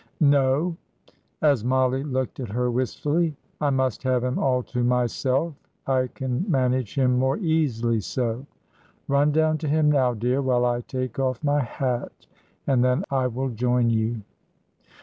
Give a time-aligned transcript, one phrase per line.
[0.19, 0.75] No;"
[1.43, 3.35] as Mollie looked at her wistfully.
[3.61, 5.53] "I must have him all to myself;
[5.85, 8.47] I can manage him more easily so.
[9.07, 12.25] Run down to him now, dear, while I take off my hat,
[12.65, 14.21] and then I will join you."